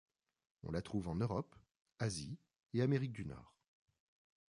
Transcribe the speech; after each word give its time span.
On 0.63 0.71
la 0.71 0.81
trouve 0.81 1.09
en 1.09 1.15
Europe, 1.15 1.55
Asie 1.99 2.39
et 2.73 2.81
Amérique 2.81 3.11
du 3.13 3.23
Nord. 3.23 3.53